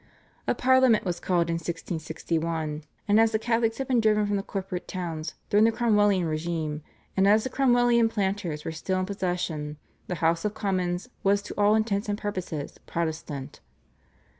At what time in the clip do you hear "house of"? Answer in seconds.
10.15-10.55